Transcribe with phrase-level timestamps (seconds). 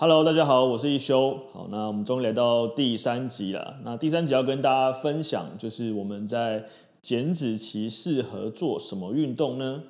[0.00, 1.36] Hello，大家好，我是一休。
[1.52, 3.80] 好，那我们终于来到第三集了。
[3.82, 6.64] 那第三集要跟大家分享，就是我们在
[7.02, 9.82] 减脂期适合做什么运动呢？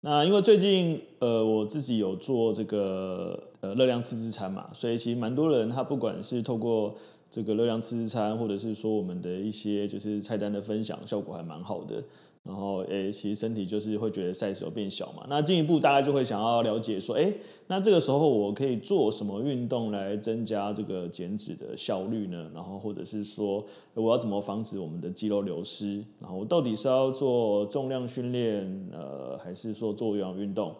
[0.00, 6.92] 那因为最近呃，我自己有做这个呃热量自制餐嘛，所以其实蛮多人他不管是透过
[7.30, 12.02] 这个热量自制餐，或者是说我们的一些就是菜单的分享，效果还蛮好的。
[12.44, 15.24] 然后，诶，其实身体就是会觉得 size 有变小嘛。
[15.28, 17.32] 那进一步，大家就会想要了解说，诶，
[17.68, 22.50] 那这个时候我可以做什么运动来增加这个减脂的效率呢？
[22.52, 23.64] 然后，或者是说，
[23.94, 26.04] 我要怎么防止我们的肌肉流失？
[26.18, 30.74] 然后我，到底是要做重量训练，呃，还是说做有氧运动？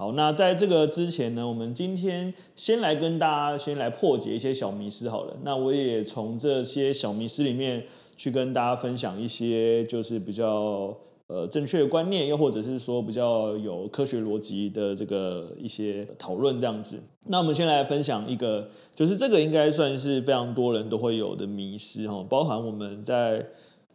[0.00, 5.36] 好，那在这个之前呢，我们今天先来跟大家先来破解一些小迷思好了。
[5.42, 7.84] 那我也从这些小迷思里面。
[8.16, 10.94] 去跟大家分享一些就是比较
[11.26, 17.00] 呃正确的观念，又或者是说比较有科学逻辑的这个一些讨论这样子。
[17.28, 23.46] 那我们先来分享一个，就是这个应该算是非常多人都会有的迷思哈，包含我们在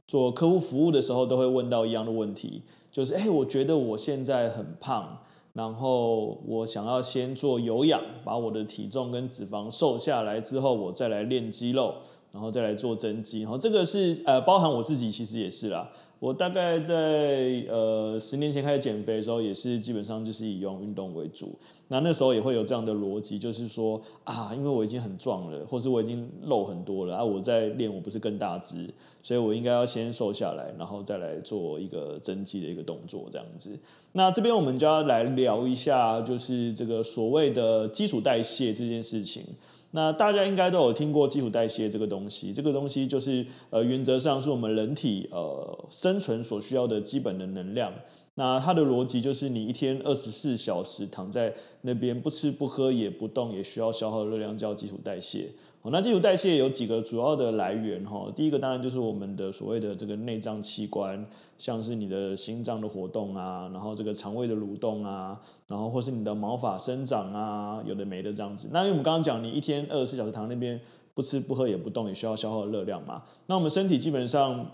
[0.07, 5.19] 做客户服务的时候都会问到一样的问题，就是哎，我觉得我现在很胖，
[5.55, 11.95] 然后我想要先做有氧，把我的体重跟脂肪瘦下来之后，我再来练肌肉。
[12.31, 15.89] 然后再来做增肌，然后这个是呃，包含我自己其实也是啦。
[16.25, 21.53] 我大概在呃十年前开始减肥的时候，也是基本上就是以用运动为主。
[21.87, 33.77] 那那时候也会有这样的逻辑，就是说啊，因为我已经很壮了，或是我已经肉很多了啊，我在练我不是更大只，所以我应该要先瘦下来，然后再来做一个增肌的一个动作这样子。
[34.13, 39.43] 那这边我们就要来聊一下，就是这个所谓的基础代谢这件事情。
[39.95, 47.93] 那大家应该都有听过基础代谢这个东西，这个东西就是呃，原则上是我们人体呃生存所需要的基本的能量。
[48.33, 55.49] 那它的逻辑就是，你一天二十四小时躺在那边不吃不喝也不动，也需要消耗热量叫基础代谢。
[55.91, 61.23] 那基础代谢有几个主要的来源哈，第一个当然就是我们的所谓的这个内脏器官，
[61.57, 68.69] 像是你的心脏的活动啊，然后这个肠胃的蠕动啊，然后或是你的毛发生长啊，有的没的这样子。
[68.71, 70.79] 那因为我们刚刚讲，你一天二十四小时躺在那边
[71.13, 73.21] 不吃不喝也不动，也需要消耗热量嘛。
[73.45, 74.65] 那我们身体基本上，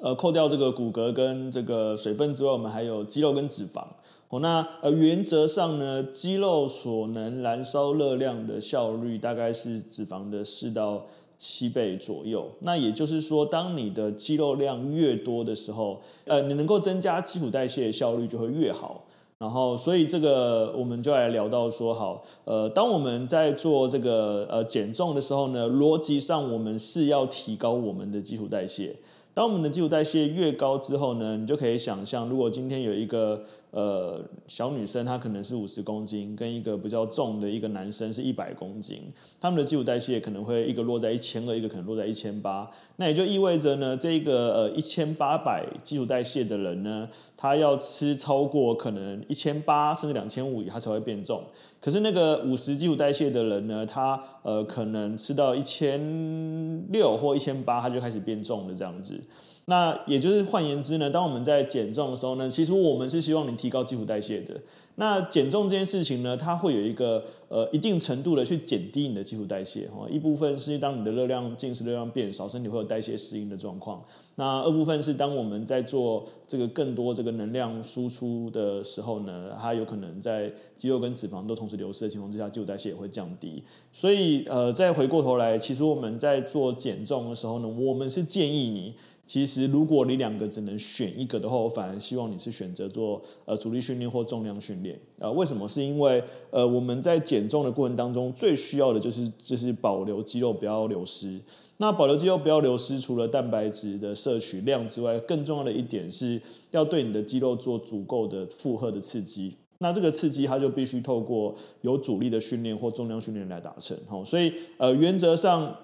[0.00, 3.84] 呃，扣掉这个骨骼跟这个水分之外，我们还有肌肉跟脂肪。
[4.30, 11.06] 哦，那呃，原则上呢，肌肉所能燃烧热量的效率大概是脂肪的四到
[11.38, 12.46] 七倍左右。
[12.60, 19.04] 那也就是说，当你的肌肉量越多的时候，呃，你能够增加基础代谢的效率就会越好。
[19.38, 28.94] 然后，所以这个我们就来聊到说，好，呃，当我们在做这个呃减重的时候呢，逻辑上我们是要提高我们的基础代谢。
[29.38, 33.40] 当我们的基础代谢越高之后呢，你就可以想象，如果今天有一个
[33.70, 39.00] 呃小女生，她可能是五十公斤，跟一个比较重的一个男生是一百公斤，
[39.40, 51.44] 他们的基础代谢可能会一个落在一千二，一个可能落在一千八，那也就意味着呢，这个呃一千八百基础代谢的人呢，他要吃超过可能一千八甚至两千五，他才会变重。
[51.80, 59.20] 可是那个五十基础代谢的人呢，他呃可能吃到一千六或一千八，他就开始变重了这样子。
[59.66, 64.54] 那也就是换言之呢，当我们在减重的时候呢，其实我们是希望你提高基础代谢的。
[65.00, 70.04] 那减重这件事情呢，它会有一个呃一定程度的去减低你的基础代谢哈。
[70.10, 74.02] 一部分是当你的热量进食热量变少，身体会有代谢适应的状况。
[74.34, 83.62] 那二部分是当我们在做这个更多这个能量输出的时候呢，它有可能在肌肉跟脂肪都同时流失的情况之下，基础代谢也会降低。
[83.92, 88.96] 所以呃，再回过头来，其实我们在做减重的时候呢，我们是建议你。
[89.28, 94.98] 其实，如果你两个只能选一个的话，我反而希望你是选择做呃阻力训练或重量训练。
[95.18, 95.68] 呃，为什么？
[95.68, 101.38] 是因为呃我们在减重的过程当中，最需要的就是就是保留肌肉不要流失。
[101.76, 106.40] 那保留肌肉不要流失，除了蛋白质的摄取量之外，更重要的一点是
[106.70, 109.54] 要对你的肌肉做足够的负荷的刺激。
[109.80, 113.94] 那这个刺激它就必须透过有阻力的训练或重量训练来达成。
[114.08, 115.76] 好，所以呃原则上。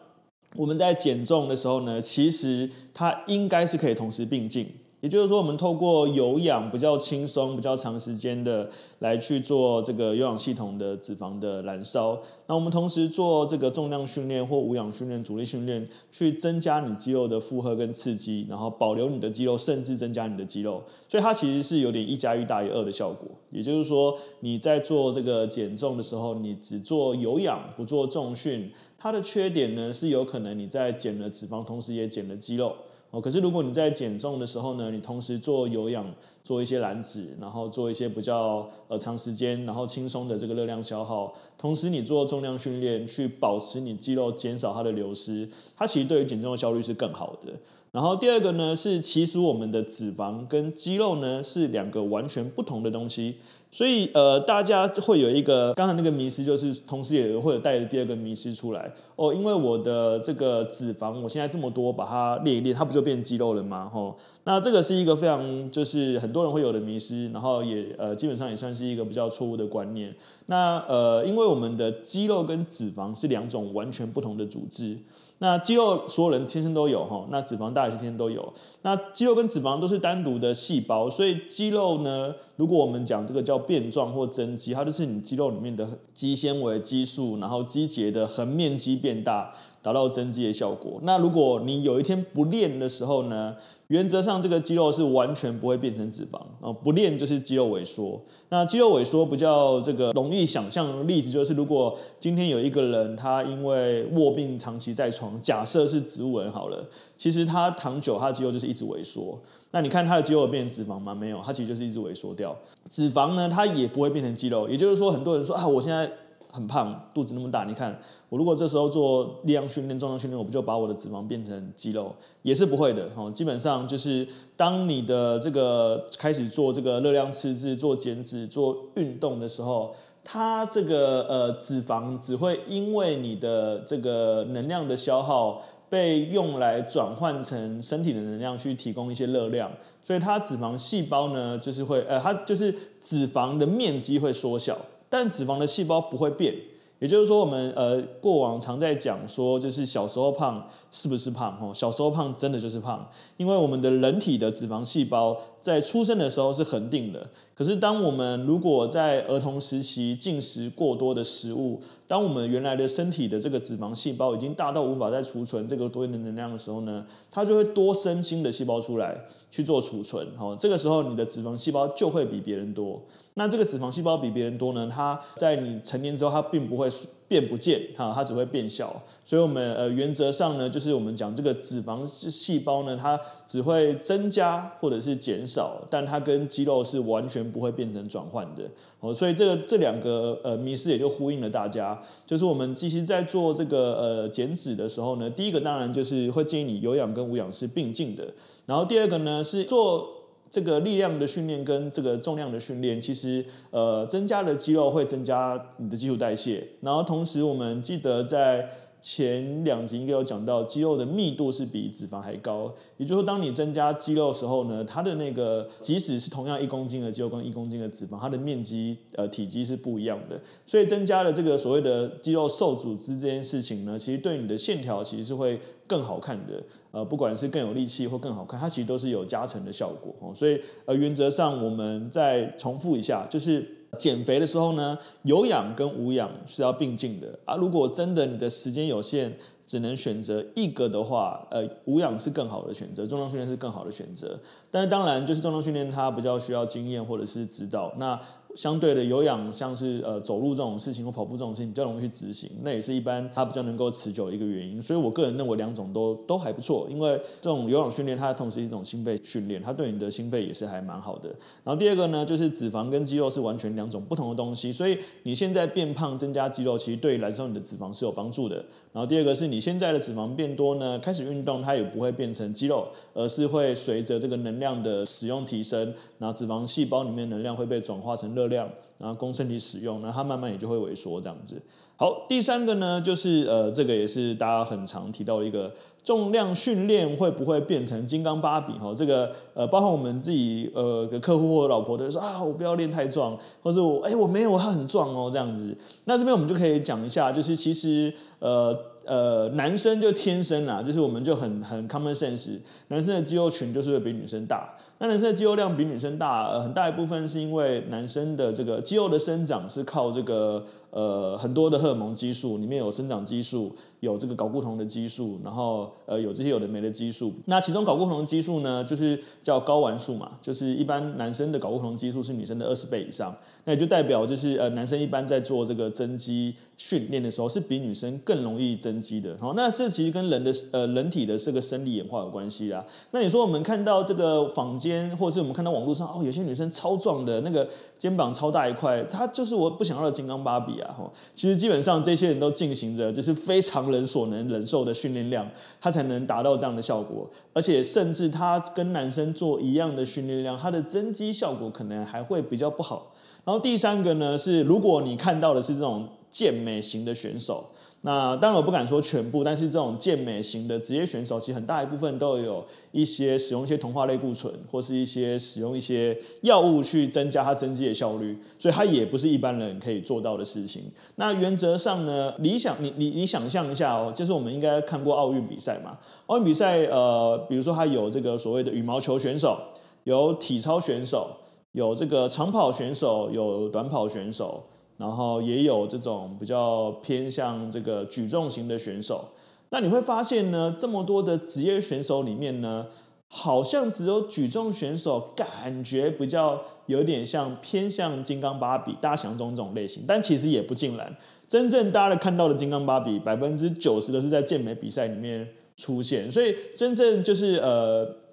[0.56, 4.66] 我们在减重的时候呢，其实它应该是可以同时并进，
[5.04, 8.66] 也就是说，我们透过有氧比较轻松、比较长时间的
[9.00, 12.18] 来去做这个有氧系统的脂肪的燃烧。
[12.46, 20.82] 那我们同时做这个重量训练或无氧训练、阻力训练，去增加你肌肉的负荷跟刺激，然后保留你的肌肉，甚至增加你的肌肉。
[21.06, 23.28] 所以它其实是有点一加一大于二的效果。
[23.50, 32.74] 也就是说，你在做这个减重的时候，你只做有氧，不做重训，它的缺点呢是有可能你在减了脂肪，同时也减了肌肉。
[33.14, 36.04] 哦，可是如果你在减重的时候呢，你同时做有氧，
[36.42, 47.52] 做一些燃脂，然后做一些比较呃长时间，然后轻松的这个热量消耗，同时你做重量训练，去保持你肌肉减少它的流失，它其实对于减重的效率是更好的。
[47.92, 53.36] 然后第二个呢是，其实我们的脂肪跟肌肉呢是两个完全不同的东西。
[53.74, 59.34] 所以，呃，大家会有一个刚才那个迷失，就是同时也会有带着第二个迷失出来哦。
[59.34, 63.90] 因为我的这个脂肪，我现在这么多，把它练一练，它不就变肌肉了吗？
[63.92, 70.14] 吼、那这个是一个非常就是很多人会有的迷失，然后也呃基本上也算是一个比较错误的观念。
[70.46, 74.96] 那呃，因为我们的肌肉跟脂肪是两种完全不同的组织。
[75.44, 78.50] 那肌肉所有人天生都有哈，那脂肪大也是天生都有。
[78.80, 89.52] 那肌肉跟脂肪都是单独的细胞，所以肌肉呢，如果我们讲这个叫变状或增肌，它就是你肌肉里面的肌纤维、肌素，然后肌节的横面积变大，
[89.84, 90.98] 达到增肌的效果。
[91.02, 93.54] 那如果你有一天不练的时候呢？
[93.88, 98.18] 原则上，这个肌肉是完全不会变成脂肪啊，不练就是肌肉萎缩。
[98.48, 106.82] 那肌肉萎缩比较这个容易想象的例子就是，如果今天有一个人他因为卧病长期在床，假设是植物人好了，
[107.14, 109.38] 其实他躺久，他的肌肉就是一直萎缩。
[109.72, 111.14] 那你看他的肌肉变成脂肪吗？
[111.14, 112.56] 没有，他其实就是一直萎缩掉。
[112.88, 114.66] 脂肪呢，它也不会变成肌肉。
[114.66, 116.10] 也就是说，很多人说啊，我现在。
[116.54, 117.98] 很胖，肚子那么大，你看
[118.28, 122.14] 我如果这时候做力量训练、重量训练，我不就把我的脂肪变成肌肉？
[122.42, 123.28] 也是不会的哦。
[123.28, 124.24] 基本上就是
[124.56, 139.68] 当你的这个开始做这个热量赤字、做减脂、做运动的时候，它这个呃脂肪只会因为你的这个能量的消耗被用来转换成身体的能量去提供一些热量，
[140.00, 144.78] 所以它脂肪细胞呢就是会呃它就是脂肪的面积会缩小。
[145.14, 146.52] 但脂肪的细胞不会变，
[146.98, 151.56] 也就是说，我们呃过往常在讲说，就是小时候胖是不是胖？
[151.62, 157.26] 哦，小时候胖真的就是胖，因为我们的人体的脂肪细胞在出生的时候是恒定的。
[157.54, 169.18] 可是，当我们如果在儿童时期进食过多的食物，当我们原来的身体的这个脂肪细胞已经大到无法再储存这个多余的能量的时候呢，它就会多生新的细胞出来
[169.50, 170.26] 去做储存。
[170.36, 173.00] 好，这个时候你的脂肪细胞就会比别人多。
[173.36, 176.90] 那这个脂肪细胞比别人多呢，它在你成年之后，它并不会
[177.26, 179.02] 变不见，哈，它只会变小。
[179.24, 188.62] 所以，我们呃原则上呢，就是我们讲这个脂肪细胞呢，它只会增加或者是减少，但它跟肌肉是完全不会变成转换的。
[189.00, 198.24] 哦，所以这个这两个呃迷思也就呼应了大家，就是我们其实在做这个呃减脂的时候呢，第一个当然就是会建议你有氧跟无氧是并进的，
[198.66, 200.13] 然后第二个呢是做。
[200.54, 208.70] 这个力量的训练跟这个重量的训练，其实呃增加了肌肉会增加你的基础代谢，然后同时我们记得在。
[209.06, 230.32] 前两集应该有讲到，肌肉的密度是比脂肪还高，也就是说，当你增加肌肉的时候呢，它的那个即使是同样一公斤的肌肉跟一公斤的脂肪，它的面积呃体积是不一样的，所以增加了这个所谓的肌肉瘦组织这件事情呢，其实对你的线条其实是会更好看的，呃，不管是更有力气或更好看，它其实都是有加成的效果哦。
[230.34, 233.83] 所以呃，原则上我们再重复一下，就是。
[233.94, 237.56] 减肥的时候呢，有氧跟无氧是要并进的啊。
[237.56, 239.34] 如果真的你的时间有限，
[239.66, 244.38] 只能选择一个的话，呃，无氧是更好的选择，重量训练是更好的选择。
[244.70, 247.92] 但是当然，就是重量训练它比较需要经验或者是指导。
[247.96, 248.20] 那
[248.54, 254.80] 相对的有氧，像是呃走路这种事情或跑步这种事情比较容易去执行，那也是一般它比较能够持久的一个原因。
[254.80, 261.28] 所以我个人认为两种都都还不错，因为这种有氧训练它同时一种心肺训练，它对你的心肺也是还蛮好的。
[261.64, 268.64] 然后第二个呢，就是脂肪跟肌肉是完全两种不同的东西，所以你现在变胖增加肌肉，其实对燃烧你的脂肪是有帮助的。
[268.94, 281.60] 然后第二个是你现在的脂肪变多呢，开始运动它也不会变成肌肉，而是会随着这个能量的使用提升，然后脂肪细胞里面能量会被转化成热量，然后供身体使用，那它慢慢也就会萎缩这样子。
[281.96, 285.72] 好，第三个呢，就是呃，这个也是大家很常提到一个
[286.02, 288.72] 重量训练会不会变成金刚芭比？
[288.74, 295.76] 哈，这个呃，包括我们自己呃的客户或老婆都说啊，我不要练太壮，或者我哎我没有他很壮哦这样子。
[296.04, 298.76] 那这边我们就可以讲一下，就是其实呃。
[299.06, 302.58] 呃，男生就天生啊，就是我们就很很 common sense，
[302.88, 304.66] 男生的肌肉群就是会比女生大。
[305.04, 313.70] 那男生的肌肉量比女生大，呃，很大一部分是因为男生的这个肌肉的生长是靠这个呃很多的荷尔蒙激素，里面有生长激素，
[314.00, 317.34] 有这个睾固酮的激素，然后呃有这些有的没的激素。
[317.44, 329.36] 那其中睾固酮激素呢，就是叫睾丸素嘛，就是一般男生的睾固酮激素是女生的二十倍以上，那也就代表就是呃男生一般在做这个增肌训练的时候，是比女生更容易增肌的。
[329.38, 332.82] 好，那这其实跟人的呃人体的这个生理演化有关系啦。
[333.10, 334.93] 那你说我们看到这个坊间。
[335.18, 340.94] 或者是我们看到网络上哦，有些女生超壮的，那个肩膀超大一块，她就是我不想要的金刚芭比啊！
[340.96, 345.48] 哈，其实基本上这些人都进行着就是非常人所能忍受的训练量，
[345.80, 347.28] 他才能达到这样的效果。
[347.52, 353.12] 而且甚至他跟男生做一样的训练量，他的增肌效果可能还会比较不好。
[353.44, 357.64] 然后第三个呢是，如果你看到的是这种健美型的选手。
[358.06, 370.82] 那当然我不敢说全部，但是这种健美型的职业选手，其实很大一部分都有一些使用一些同化类固醇，或是一些使用一些药物去增加它增肌的效率，所以它也不是一般人可以做到的事情。
[371.16, 375.96] 那原则上呢，理想你你你想象一下哦，就是我们应该看过奥运比赛嘛，
[376.26, 379.58] 奥运比赛呃，比如说它有这个所谓的羽毛球选手，
[380.04, 381.30] 有体操选手，
[381.72, 384.62] 有这个长跑选手，有短跑选手。
[384.96, 389.24] 然后也有这种比较偏向这个举重型的选手，
[389.70, 392.86] 那你会发现呢，这么多的职业选手里面呢，
[393.28, 401.16] 好像只有举重选手感觉比较有点像偏向金刚芭比，大家想象中这种类型，但其实也不尽然。
[401.48, 408.23] 真正大家看到的金刚芭比，百分之九十都是在健美比赛里面出现，所以真正就是呃。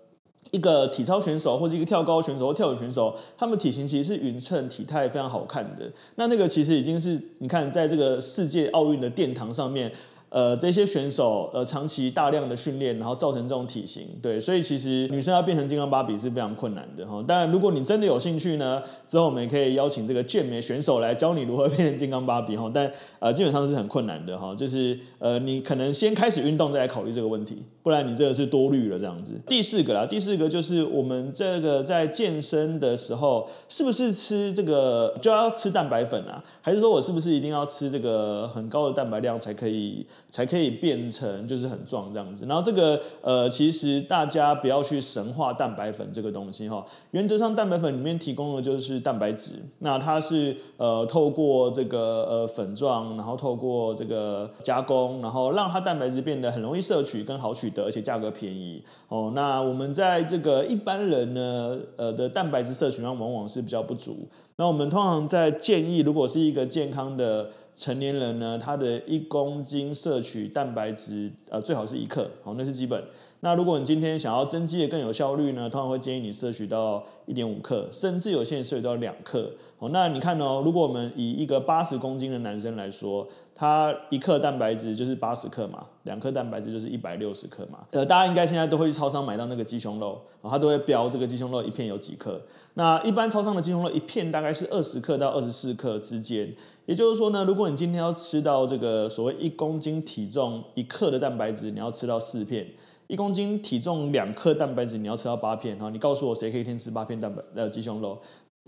[0.52, 5.92] 一个体操选手或者一个跳高选手或跳远选手，他们体型其实是匀称，体态非常好看的。
[6.16, 9.92] 那那个其实已经是你看，在这个世界奥运的殿堂上面。
[10.32, 17.22] 呃，这些选手呃长期大量的训练，然后造成这种体型，对，所以其实女生要变成金刚芭比是非常困难的哈。
[17.28, 22.72] 当然，如果你真的有兴趣呢，之后我们也可以邀请这个健美选手来教你如何变成金刚芭比哈。
[22.74, 29.36] 但呃，基本上是很困难的哈，就是呃，你可能先开始运动再来考虑这个问题，不然你这个是多虑了这样子。
[29.50, 36.42] 第四个啦，第四个就是我们这个在健身的时候，是不是吃这个就要吃蛋白粉啊？
[36.62, 40.06] 还是说我是不是一定要吃这个很高的蛋白量才可以？
[40.30, 46.86] 才可以变成就是很壮这样子，然后这个呃，其实大家不要去神化蛋白粉这个东西哈。
[47.12, 59.32] 原则上，蛋白粉里面提供的就是蛋白质，那它是呃透过这个呃粉状，然后透过这个加工，然后让它蛋白质变得很容易摄取、更好取得，而且价格便宜哦。
[59.36, 64.28] 那我们在这个一般人呢，呃的蛋白质摄取量往往是比较不足。
[64.62, 73.04] 那我们通常在建议，如果是一个健康的成年人呢，他的一公斤摄取蛋白质，呃，最好是一克，好，那是基本。
[73.44, 79.52] 那如果你今天想要增肌的更有效率呢，通常会建议你摄取到一点五克，甚至有些人摄取到两克。
[79.80, 87.80] 哦，那你看哦，如果我们以一个八十公斤的男生来说，他一克蛋白质就是八十克嘛，两克蛋白质就是一百六十克嘛。
[87.90, 92.40] 呃，大家应该现在都会去超商买到那个鸡胸肉，哦，他都会标这个鸡胸肉一片有几克。
[92.76, 96.54] 那一般超商的鸡胸肉一片大概是二十克到二十四克之间。
[96.86, 102.68] 也就是说呢，如果你今天要吃到这个所谓一公斤体重一克的蛋白质，你要吃到四片。
[103.12, 108.18] 一公斤体重两克蛋白质，你要吃到八片哈，你告诉我谁可以一天吃八片蛋白呃鸡胸肉？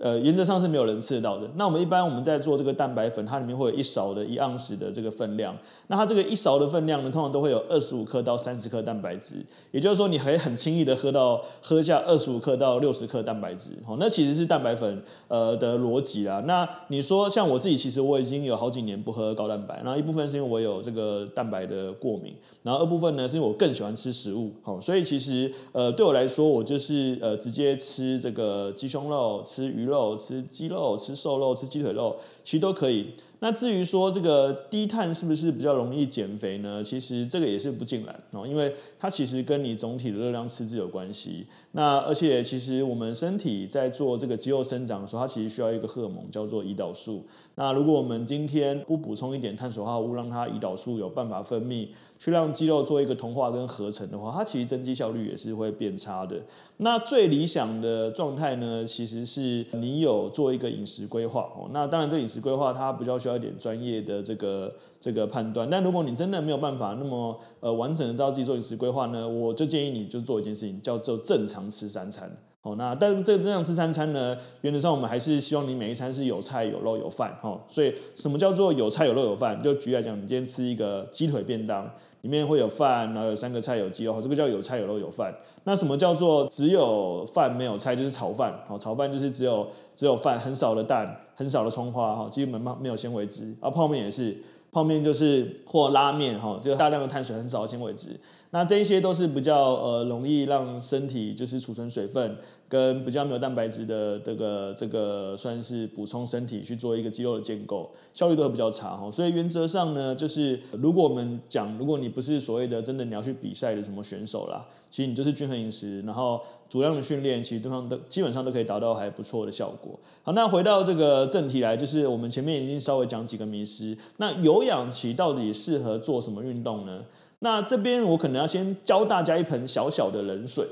[0.03, 1.50] 呃，原则上是没有人吃得到的。
[1.55, 5.57] 那我们一般我们在做这个蛋白粉，它里面会有一勺的一盎司的这个分量。
[5.88, 9.38] 那它这个一勺的分量呢，通常都会有二十五克到三十克蛋白质。
[9.72, 13.72] 也就是说，你可以很轻易的喝到喝下二十五克到六十克蛋白质。
[13.88, 16.43] 好，那其实是蛋白粉呃的逻辑啦。
[16.45, 19.81] 那你说像我自己，其实我已经有好几年不喝高蛋白。
[19.86, 24.51] 然后一部分是因为我有这个蛋白的过敏，然后二部分呢是因为我更喜欢吃食物。
[24.62, 29.88] 好，所以其实呃对我来说，我就是呃直接吃这个鸡胸肉，吃鱼。
[29.92, 33.13] 肉肉吃鸡肉，吃瘦肉，吃鸡腿肉，其实都可以。
[33.43, 36.81] 那至于说这个低碳是不是比较容易减肥呢？
[36.81, 41.45] 其实这个也是不尽然哦，因为它其实跟你总体的热量赤字有关系。
[41.73, 47.25] 那而且其实我们身体在做这个肌肉生长的时候，它其实需要一个荷尔蒙叫做胰岛素。
[47.55, 56.39] 那如果我们今天不补充一点碳水化合物，让它胰岛素有办法分泌，去让肌肉做一个同化跟合成的话，它其实增肌效率也是会变差的。
[56.77, 61.67] 那最理想的状态呢，其实是你有做一个饮食规划哦。
[61.73, 63.32] 那当然，这饮食规划它比较需要。
[63.35, 72.31] 一点专业的这个这个判断，但如果你真的没有办法那么呃完整的知道自己做饮食规划呢，我就建议你就做一件事情，叫做正常吃三餐。
[72.61, 77.61] 哦，那但是这个正常吃三餐呢，原则上我们还是希望你每一餐是有菜有肉有饭，哈。
[77.67, 79.61] 所以什么叫做有菜有肉有饭？
[79.61, 81.93] 就举例来讲，你今天吃一个鸡腿便当，
[82.24, 85.34] 里面会有饭，然后有三个菜有鸡肉，这个叫有菜有肉有饭。
[85.65, 87.94] 那什么叫做只有饭没有菜？
[87.94, 93.53] 就是炒饭，好，炒饭就是只有只有饭，很少的蛋，很少的葱花，哈，基本上没有纤维质。
[93.60, 94.38] 啊，泡面也是，
[94.72, 98.18] 泡面就是或拉面，哈，就大量的碳水，很少的纤维质。
[98.53, 102.38] 那这一些都是比较呃容易让身体就是储存水分，
[102.69, 109.10] 跟比较没有蛋白质的这个这个算是补充身体去做一个肌肉的建构，效率都会比较差哈。
[109.10, 120.00] 所以原则上呢，就是如果我们讲，如果你不是所谓的真的你要去比赛的什么选手啦，其实你就是均衡饮食，然后足量的训练，其实对方都基本上都可以达到还不错的效果。
[120.22, 127.01] 好，那回到这个正题来，就是我们前面已经稍微讲几个迷思，那有氧期到底适合做什么运动呢？
[127.43, 130.65] 那这边我可能要先教大家一盆小小的冷水，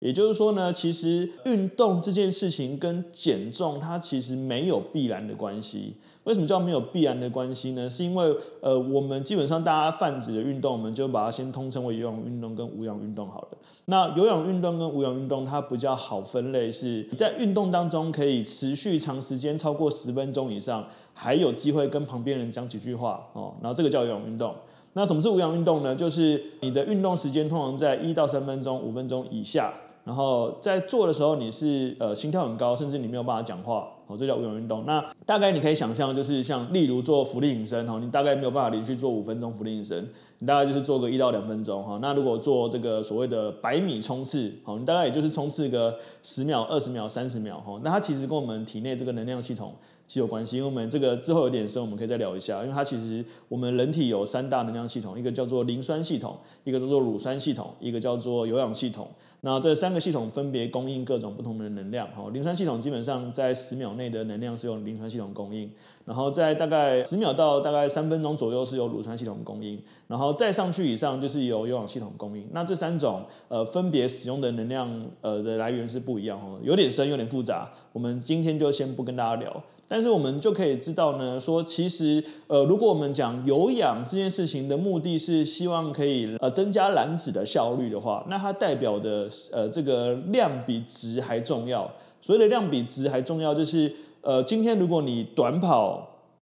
[0.00, 5.94] 也就是说呢，其实运动这件事情跟减重它其实没有必然的关系。
[6.24, 7.88] 为什么叫没有必然的关系呢？
[7.88, 13.48] 是因为呃，我们基本上大家泛指的运动，我们就把它先通称为有氧运动跟无氧运动好了。
[13.84, 24.52] 那有氧运动跟无氧运动它比较好分类，是在运动当中可以持续长时间超过十分钟以上，还有机会跟旁边人讲几句话哦，然后这个叫有氧运动。
[24.96, 25.94] 那什么是无氧运动呢？
[25.94, 29.70] 就是你的运动时间通常在一到三分钟、五分钟以下，
[30.04, 34.84] 然后在做的时候你是呃心跳很高，甚至你没有办法讲话，好，这叫无氧运动。
[34.86, 41.98] 那大概你可以想象，就是像例如做浮力隐身，哈，你大概没有办法连续做五分钟浮力隐身，你大概就是做个一到两分钟，哈。
[42.02, 47.80] 那如果做这个所谓的百米冲刺，好，你大概也就是冲刺个十秒、二十秒、三十秒，哈。
[47.82, 49.74] 那它其实跟我们体内这个能量系统。
[50.08, 52.62] 是有关系，因为我们这个之后有点深，我们可以再聊一下。
[52.62, 59.08] 因为它其实我们人体有三大能量系统，一个叫做磷酸系统，一个叫做乳酸系统，一个叫做有氧系统。
[59.40, 62.06] 那这三个系统分别供应各种不同的能量。
[62.12, 65.68] 哈，磷酸系统基本上在十秒内的能量是由磷酸系统供应，
[66.04, 72.44] 然后在大概十秒到大概三分钟左右是由乳酸系统供应，然后然后再上去以上就是由有氧系统供应。
[72.50, 74.90] 那这三种呃分别使用的能量
[75.20, 77.70] 呃的来源是不一样哦，有点深，有点复杂。
[77.92, 79.62] 我们今天就先不跟大家聊。
[79.86, 91.88] 但是我们就可以知道呢，说其实，呃，如果我们讲有氧这件事情的目的是希望可以呃增加燃脂的效率的话，那它代表的呃这个量比值还重要。
[92.20, 96.04] 所谓的量比值还重要，就是呃今天如果你短跑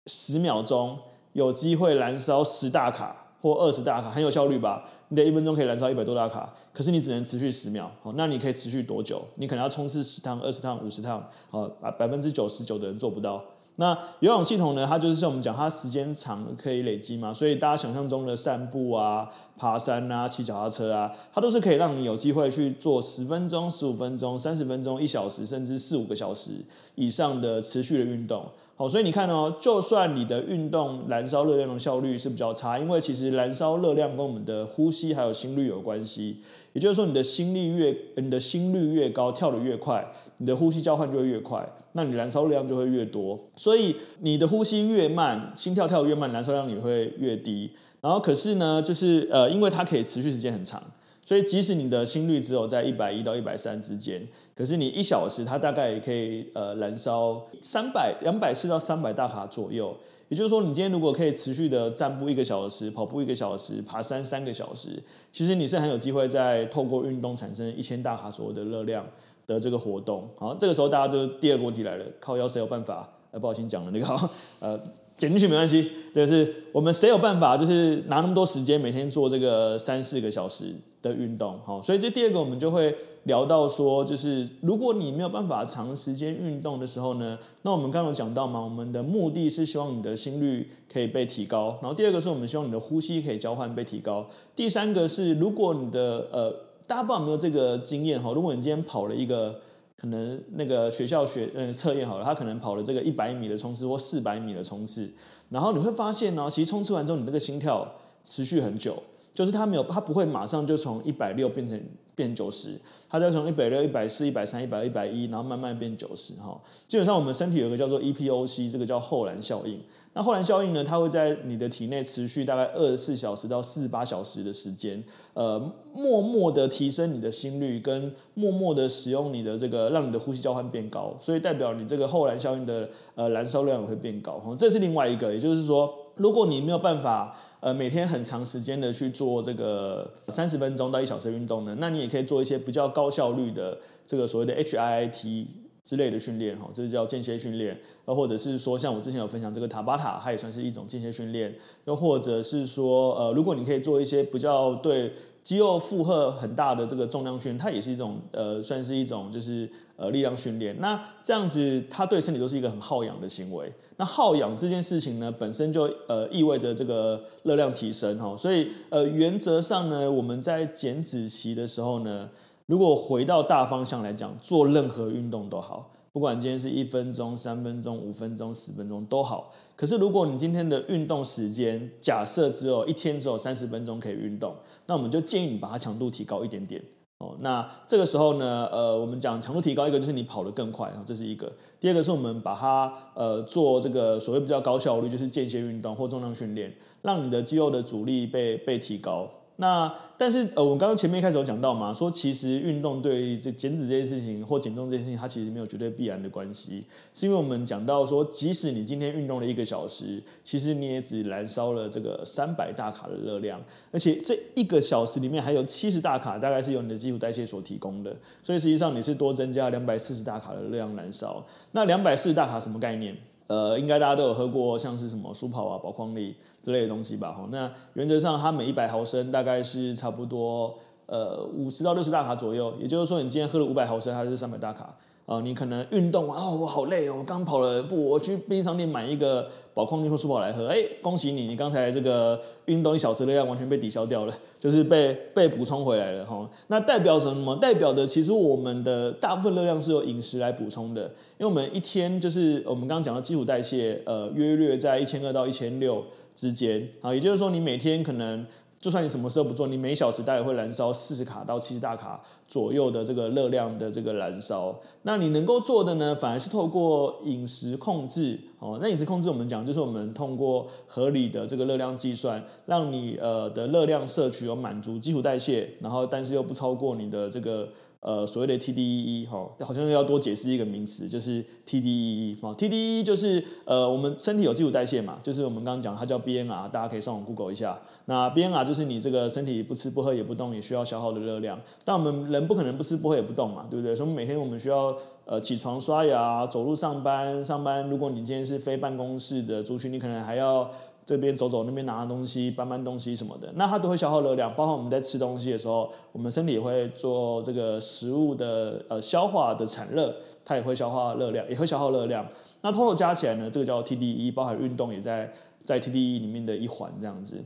[0.06, 0.98] 十秒钟，
[1.34, 3.26] 有机会燃烧十大卡。
[3.54, 4.84] 或二十大卡很有效率吧？
[5.10, 7.90] 你的一分钟可以燃烧一百多大卡，可是你只能持续十秒。
[8.04, 9.24] 好，那你可以持续多久？
[9.36, 11.26] 你可能要冲刺十趟、二十趟、五十趟。
[11.50, 13.44] 好，百百分之九十九的人做不到。
[13.80, 14.86] 那有氧系统呢？
[14.88, 26.50] 它就是像我们讲，它时间长可以累积嘛，所以大家想象中的散步啊、爬山啊、骑脚踏车啊，它都是可以让你有机会去做十分钟、十五分钟、三十分钟、一小时，甚至四五个小时
[26.96, 28.46] 以上的持续的运动。
[28.76, 36.38] 好，所以你看哦，就算你的运动燃烧热量的效率是比较差，因为其实燃烧热量跟我们的呼吸还有心率有关系。
[36.78, 40.06] 也就是说，你的心率越你的心率越高，跳得越快，
[40.38, 43.40] 你的呼吸交换就会越快，那你燃烧量就会越多。
[43.56, 47.72] 所以你的呼吸越慢，心跳跳得越慢，燃烧量也会越低。
[48.00, 50.80] 然后可是呢，就是呃，因为它可以持续时间很长。
[51.24, 54.22] 所以，即使你的心率只有在一百一到一百三之间，
[54.56, 59.98] 可是你一小时它大概也可以呃燃烧三百两百四到三百大卡左右。
[60.30, 69.06] 也就是说，你今天如果可以持续的站步一个小时、跑步一个小时、爬山三个小时，其实你是很有机会在透过运动产生一千大卡左右的热量
[69.46, 70.30] 的这个活动。
[70.38, 73.10] 好，这个时候大家就第二个问题来了：靠腰谁有办法？
[73.32, 74.80] 呃，不好意思讲了那个 呃。
[75.18, 80.66] 减进去没关系，就是我们谁有办法，就是拿那么多时间每天做这个三四个小时
[81.02, 82.96] 的运动，好，所以这第二个我们就会
[83.28, 96.52] 聊到说，就是如果你没有办法长时间运动的时候呢，那我们刚刚有讲到嘛，我们的目的是希望你的心率可以被提高，然后第二个是我们希望你的呼吸可以交换被提高，第三个是如果你的呃，
[96.88, 99.60] 大家不知道有没有这个经验哈，如果你今天跑了一个。
[100.00, 105.10] 可能那个学校学嗯测验好了，他可能跑了这个一百米的冲刺或四百米的冲刺，
[105.50, 109.02] 然后你会发现呢、其实冲刺完之后，你那个心跳持续很久，
[109.34, 111.82] 就是他没有，他不会马上就从一百六变成
[112.18, 112.72] 变九十，
[113.08, 116.60] 它就从一百六、一百四、一百三、一百二、一百一，然后慢慢变九十哈。
[116.88, 119.80] 基本上我们身体有一个叫做 EPOC，这个叫后燃效应。
[120.14, 125.04] 那后燃效应呢，它会在你的体内持续大概二十四小时到四十八小时的时间，
[125.36, 125.60] 呃，
[125.94, 134.40] 默默的提升你的心率，跟默默的使用你的这个，让你的呼吸交换变高，所以代表你这个后燃效应的呃燃烧量也会变高。
[134.40, 145.46] 哈，这是另外一个，也就是说，如果你没有办法，呃，每天很长时间的去做这个三十分钟到一小时运动呢，那你也可以做一些比较高效率的这个所谓的 HIIT
[145.84, 155.14] 之类的训练，哈，这是叫间歇训练，呃或者是说像我之前有分享这个塔巴塔，它也算是一种间歇训练，又或者是说，呃，如果你可以做一些比较对。
[155.48, 160.76] 肌肉负荷很大的这个重量训练，它也是一种呃，算是一种就是呃力量训练。
[160.82, 163.72] 那这样子，它对身体都是一个很耗氧的行为。
[163.96, 168.36] 那耗氧这件事情呢，本身就呃意味着这个热量提升哈。
[168.36, 172.30] 所以呃原则上呢，我们在减脂期的时候呢，
[172.66, 175.90] 如果回到大方向来讲，做任何运动都好。
[176.18, 184.56] 不管今天是一分钟、三分钟、五分钟、十分钟都好，可是如果你今天的运动时间假设只有一天只有三十分钟可以运动，
[184.88, 186.84] 那我们就建议你把它强度提高一点点
[187.20, 187.36] 哦。
[187.42, 191.46] 那这个时候呢，呃，我们讲强度提高，一个就是你跑得更快，这是一个；
[191.80, 199.30] 第二个是我们把它呃做这个所谓比较高效率，就是间歇运动或重量训练，让你的肌肉的阻力被被提高。
[199.60, 213.60] 那但是呃，我刚刚前面一开始有讲到嘛，说其实运动对这减脂这件事情或减重这件事情，它其实没有绝对必然的关系，是因为我们讲到说，即使你今天运动了一个小时，其实你也只燃烧了这个三百大卡的热量，
[213.92, 221.44] 而且这一个小时里面还有七十大卡，大概是由你的基础代谢所提供的，所以实际上你是多增加两百四十大卡的热量燃烧。
[221.72, 223.18] 那两百四十大卡什么概念？
[223.48, 227.32] 呃，应该大家都有喝过，像是什么舒跑啊、宝矿力之类的东西吧？
[227.32, 234.94] 哈，那原则上它每一百毫升大概是差不多呃五十到六十大卡左右，也就是说你今天喝了五百毫升，它就是三百大卡。
[235.28, 246.50] 啊、你可能运动完哦，我好累哦，我刚跑了步，我去便利商店买一个宝矿力或舒跑来喝，哎，恭喜你，你刚才这个运动一小时的量完全被抵消掉了，就是被被补充回来了哈。
[246.68, 247.54] 那代表什么？
[247.58, 251.04] 代表的其实我们的大部分热量是由饮食来补充的，
[251.38, 258.46] 因为我们一天就是我们刚刚讲的基础代谢，呃，约略在一千二到一千六之间啊，也就是说你每天可能。
[258.80, 264.76] 就算你什么事都不做，你每小时大概会燃烧四十卡到七十大卡左右的这个热量的这个燃烧。
[265.02, 268.78] 那你能够做的呢，反而是透过饮食控制哦。
[268.82, 277.68] 那饮食控制我们讲就是我们通过合理的这个热量计算，让你呃的热量摄取有满足基础代谢，然后但是又不超过你的这个。
[278.00, 287.80] 呃，所谓的 TDEE 哈，好像要多解释一个名词，就是 TDEE 哈，TDEE 就是呃，我们身体有基础代谢嘛，就是我们刚刚讲它叫 BNR，大家可以上网 Google 一下。
[288.06, 293.96] 那 BNR 就是你这个身体不吃不喝也不动也需要消耗的热量，但我们人不可能不吃不喝也不动嘛，对不对？
[293.96, 297.90] 所以每天我们需要呃起床刷牙、走路上班、上班。
[297.90, 300.70] 如果你今天是非办公室的族群，你可能还要。
[301.08, 304.54] 这边走走，那边拿拿东西，搬搬东西什么的，那它都会消耗热量。
[304.54, 312.28] 包括我们在吃东西的时候，我们身体也会做这个食物的呃消化的产热，它也会消化热量，也会消耗热量。
[312.60, 315.32] 那通通加起来呢，这个叫 TDE，包含运动也在
[315.64, 317.42] 在 TDE 里面的一环这样子。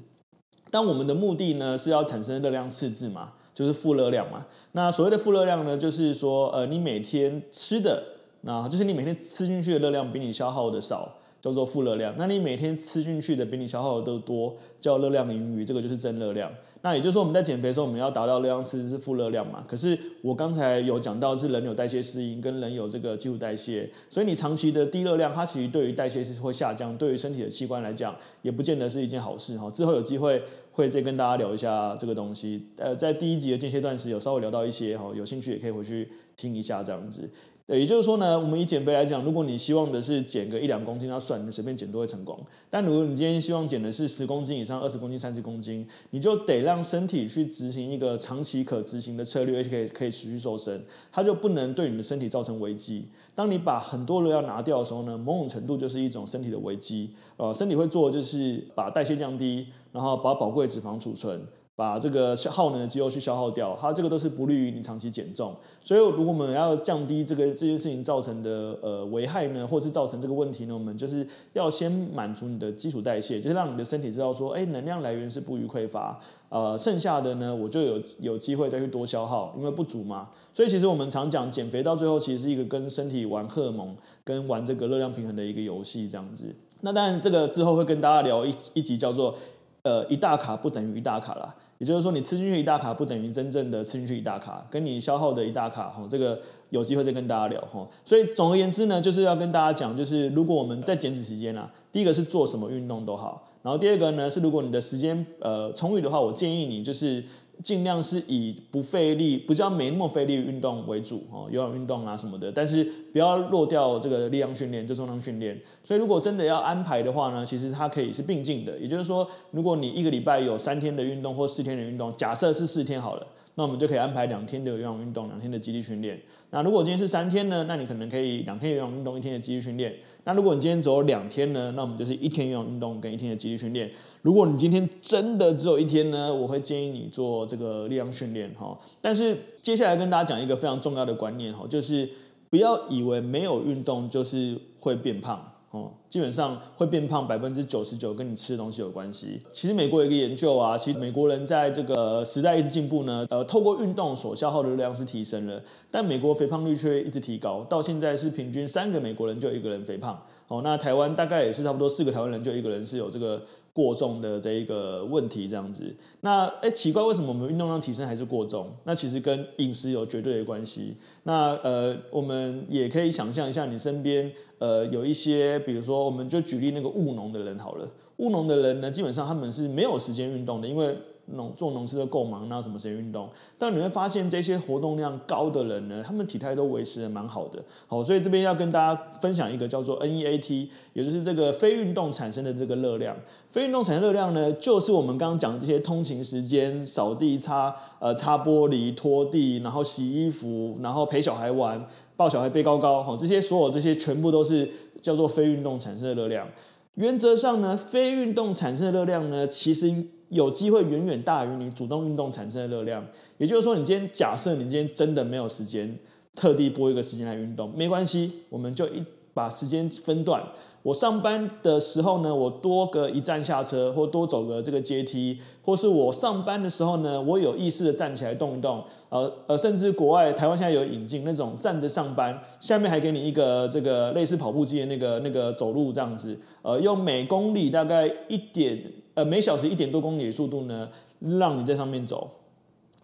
[0.71, 4.47] 但我们的目的呢，是要产生热量赤字嘛，就是负热量嘛。
[4.71, 8.04] 那所谓的负热量呢，就是说呃，你每天吃的，
[8.41, 11.17] 那就是你每天吃进去的热量比你消耗的少。
[11.41, 16.51] 叫做负热量，那你每天吃进去的比你消耗的都多，叫热量盈余，这个就是正热量。
[16.84, 19.63] 那也就是说，我们在减肥的时候，我们要达到热量赤字是负热量嘛。
[19.67, 29.69] 可是我刚才有讲到，是人有代谢适应，跟人有这个基础代谢，所以你长期的低热量，它其实对于代谢是会下降，对于身体的器官来讲，也不见得是一件好事哈。
[29.69, 32.67] 之后有机会会再跟大家聊一下这个东西。
[32.77, 37.30] 呃，在第一集的间歇断食有稍微聊到一些哈，有兴趣也可以回去听一下这样子。
[37.78, 42.38] 也就是说呢，我们以减肥来讲，如果你希望的是减个一两公斤，那算你随便减都会成功。
[42.70, 53.06] 但如果你今天希望减的是十公斤以上、二十公斤、三十公斤，你就得让身体去执行一个长期可执行的策略，而且可以可以持续瘦身，它就不能对你的身体造成危机。
[53.34, 57.12] 当你把很多热量拿掉的时候呢，某种程度就是一种身体的危机。
[57.38, 61.42] 呃，身体会做的就是把代谢降低，然后把宝贵脂肪储存。
[61.82, 65.52] 把这个耗能的肌肉去消耗掉，它这个都是不利于你长期减重。
[65.82, 80.30] 所以，如果我们要降低这个这件事情造成的呃危害呢，或是造成这个问题呢，我们就是要先满足你的基础代谢，就是让你的身体知道说，哎，能量来源是不虞匮乏，呃，剩下的呢，我就有有机会再去多消耗，因为不足嘛。
[80.54, 86.46] 所以，其实我们常讲减肥到最后其实是一个跟身体玩荷尔蒙、跟玩这个热量平衡的一个游戏这样子。
[86.82, 89.36] 那当然，这个之后会跟大家聊一一集叫做
[89.84, 91.56] 呃一大卡不等于一大卡啦。
[91.78, 96.39] 也就是说，你吃进去一大卡不等于真正的吃进去一大卡，跟你消耗的一大卡，哈，这个
[96.70, 97.88] 有机会再跟大家聊，哈。
[98.06, 107.24] 所以总而言之呢，就是要跟大家讲，就是如果我们在减脂期间啊，第一个是做什么运动都好，然后第二个呢是，如果你的时间呃充裕的话，我建议你就是。
[107.62, 115.60] 尽量是以不费力、不叫没那么费力运动为主哦，有氧运动啊什么的，但是不要落掉这个力量训练，就重量训练。
[115.84, 118.78] 所以如果真的要安排的话呢，其实它可以是并进的。
[118.80, 123.28] 也就是说，如果你一个礼拜有三天的运动或四天的运动，假设是四天好了。
[123.62, 126.19] 那我们就可以安排两天的有氧运动，两天的肌力训练。
[126.50, 127.63] 那如果今天是三天呢？
[127.67, 129.93] 那你可能可以两天有氧运动，一天的肌力训练。
[130.24, 131.71] 那如果你今天只有两天呢？
[131.76, 133.88] 那我们就是一天有氧运动跟一天的肌力训练。
[134.24, 136.34] 如果你今天真的只有一天呢？
[136.34, 138.76] 我会建议你做这个力量训练哈。
[139.00, 142.10] 但是接下来跟大家讲一个非常重要的观念哈，就是
[142.50, 145.51] 不要以为没有运动就是会变胖。
[145.72, 149.42] 哦，基本上会变胖百分之九十九跟你吃的东西有关系。
[149.54, 160.22] 其实美国有一个研究啊，其实美国人在这个时代一直进步呢，呃，透过运动所消耗的热量是提升了，但美国肥胖率却一直提高，到现在是平均三个美国人就一个人肥胖。
[160.52, 163.42] 哦，那台湾大概也是差不多四个台湾人就一个人是有这个。
[163.74, 168.70] 过重的这一个问题，这样子，那哎奇怪，为什么我们运动量提升还是过重？
[168.84, 170.98] 那其实跟饮食有绝对的关系。
[171.24, 180.98] 那呃，我们也可以想象一下，你身边呃有一些，比如说，我们就举例那个务农的人好了，务农的人呢，基本上他们是没有时间运动的，因为。
[181.34, 183.30] 农做农事都够忙，那什么时间运动？
[183.58, 187.63] 但你会发现，这些活动量高的人呢，他们体态都维持得蛮好的。
[187.88, 193.15] 好，所以这边要跟大家分享一个叫做 NEAT，也就是这个非运动产生的这个热量。
[193.50, 204.70] 非运动产生热量呢，就是我们刚刚讲的这些通勤时间、扫地、擦呃擦玻璃、拖地，然后洗衣服，然后陪小孩玩、抱小孩飞高高，好，这些所有这些全部都是
[205.02, 206.48] 叫做非运动产生的热量。
[206.96, 209.94] 原则上呢，非运动产生的热量呢，其实。
[210.32, 213.06] 有机会远远大于你主动运动产生的热量，
[213.38, 216.00] 也就是说，你今天假设你今天真的没有时间
[216.34, 220.41] 特地拨一个时间来运动，没关系，我们就一把时间分段。
[220.84, 228.84] 我上班的时候呢，我多个一站下车，或多走个这个阶梯，或是我上班的时候呢，我有意识的站起来动一动。
[229.10, 238.82] 呃呃，甚至国外台湾现在有引进那种站着上班，下面还给你一个这个类似跑步机的那个那个走路这样子，呃，用每公里大概一点。
[239.13, 242.32] 呃，每小时一点多公里的速度呢，让你在上面走。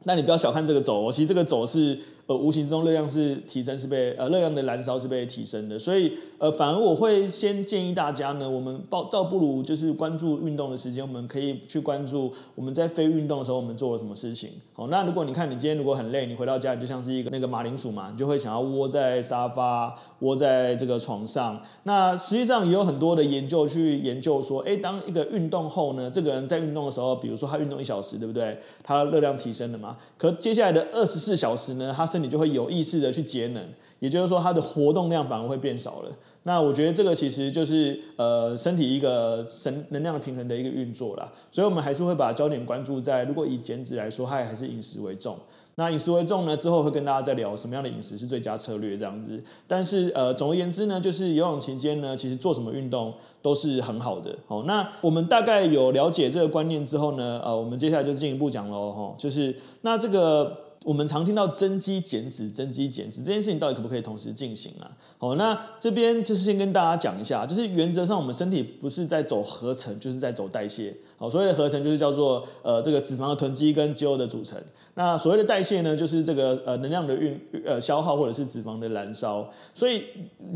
[0.04, 2.00] 那你不要小看这个走，其实这个走是。
[2.28, 14.50] 呃，无形中热量是提升，是被呃热量的燃烧是被提升的，所以呃，反而我会先建议大家呢，我们倒倒不如就是关注运动的时间，我们可以去关注我们在非运动的时候我们做了什么事情。
[14.74, 21.62] 好，那如果你看你今天如果很累，你回到家你就像是一个那个马铃薯嘛，你就会想要窝在沙发，窝在这个床上。
[21.84, 28.60] 那实际上也有很多的研究去研究说，哎，当一个运动后呢，这个人在运动的时候，比如说他运动一小时，对不对？
[28.84, 29.96] 他热量提升了嘛？
[30.18, 33.64] 可接下来的二十四小时呢，他是你就会有意识的去节能，
[34.00, 36.12] 也就是说，它的活动量反而会变少了。
[36.44, 41.30] 那我觉得这个其实就是呃身体一个神能量平衡的一个运作啦。
[41.52, 45.38] 所以我们还是会把焦点关注在，如果以减脂来说，它还是饮食为重。
[45.76, 49.44] 那饮食为重呢，之后会跟大家再聊什么样的饮食是最佳策略这样子。
[49.68, 54.34] 但是呃总而言之呢，就是游泳期间呢，其实做什么运动都是很好的。
[54.48, 58.92] 好，那我们大概有了解这个观念之后呢，呃，我们接下来就进一步讲喽。
[58.92, 60.67] 哈，就是那这个。
[60.88, 64.90] 我们常听到增肌减脂、增肌减脂这件事情到底可不可以同时进行啊？
[65.18, 70.96] 好，那这边就是先跟大家讲一下，就是原则上我们身体不是在走合成，就是在走代谢。
[71.18, 74.58] 好，所谓的合成就是叫做呃这个脂肪的囤积跟肌肉的组成。
[74.98, 79.48] 那所谓的代谢呢，就是这个呃能量的运呃消耗或者是脂肪的燃烧。
[79.72, 80.04] 所以